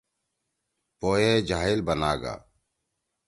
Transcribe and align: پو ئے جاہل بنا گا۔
پو 0.99 1.09
ئے 1.21 1.31
جاہل 1.49 1.79
بنا 1.87 2.11
گا۔ 2.21 2.35